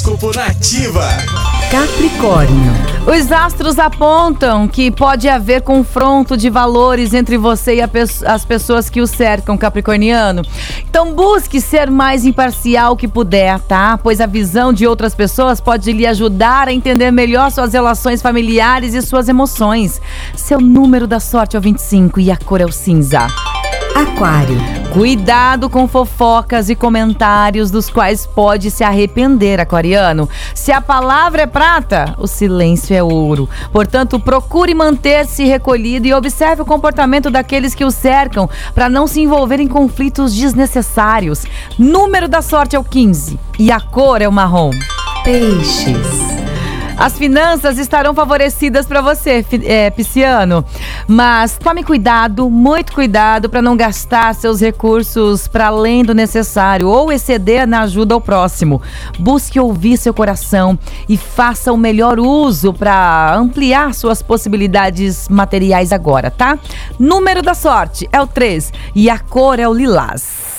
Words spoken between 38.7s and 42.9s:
para não se envolver em conflitos desnecessários. Número da sorte é o